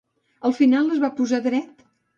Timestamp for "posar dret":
1.21-1.89